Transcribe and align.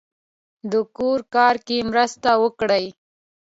د 0.71 0.73
کور 0.97 1.19
کار 1.35 1.55
کې 1.67 1.77
مرسته 1.91 2.29
وکړئ 2.43 2.85